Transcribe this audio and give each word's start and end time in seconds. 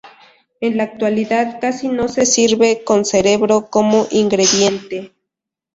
En 0.61 0.77
la 0.77 0.83
actualidad 0.85 1.59
casi 1.61 1.87
no 1.87 2.07
se 2.07 2.25
sirve 2.25 2.83
con 2.83 3.05
cerebro 3.05 3.69
como 3.69 4.07
ingrediente. 4.09 5.13